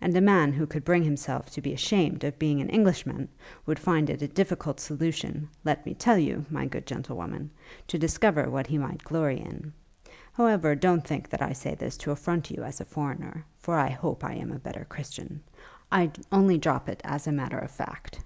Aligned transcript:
And 0.00 0.16
a 0.16 0.20
man 0.20 0.52
who 0.52 0.68
could 0.68 0.84
bring 0.84 1.02
himself 1.02 1.50
to 1.50 1.60
be 1.60 1.72
ashamed 1.72 2.22
of 2.22 2.38
being 2.38 2.60
an 2.60 2.68
Englishman, 2.68 3.28
would 3.66 3.80
find 3.80 4.08
it 4.08 4.22
a 4.22 4.28
difficult 4.28 4.78
solution, 4.78 5.48
let 5.64 5.84
me 5.84 5.94
tell 5.94 6.16
you, 6.16 6.46
my 6.48 6.66
good 6.66 6.86
gentlewoman, 6.86 7.50
to 7.88 7.98
discover 7.98 8.48
what 8.48 8.68
he 8.68 8.78
might 8.78 9.02
glory 9.02 9.40
in. 9.40 9.72
However, 10.32 10.76
don't 10.76 11.04
think 11.04 11.28
that 11.30 11.42
I 11.42 11.54
say 11.54 11.74
this 11.74 11.96
to 11.96 12.12
affront 12.12 12.52
you 12.52 12.62
as 12.62 12.80
a 12.80 12.84
foreigner, 12.84 13.44
for 13.58 13.74
I 13.74 13.90
hope 13.90 14.22
I 14.22 14.34
am 14.34 14.52
a 14.52 14.60
better 14.60 14.84
Christian. 14.84 15.42
I 15.90 16.12
only 16.30 16.56
drop 16.58 16.88
it 16.88 17.00
as 17.02 17.26
a 17.26 17.32
matter 17.32 17.58
of 17.58 17.72
fact.' 17.72 18.20